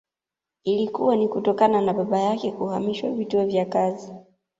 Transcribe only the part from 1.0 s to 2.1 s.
ni kutokana na